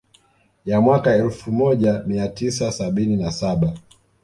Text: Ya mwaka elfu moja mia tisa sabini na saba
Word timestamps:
Ya 0.65 0.81
mwaka 0.81 1.15
elfu 1.15 1.51
moja 1.51 2.03
mia 2.07 2.27
tisa 2.27 2.71
sabini 2.71 3.15
na 3.17 3.31
saba 3.31 3.73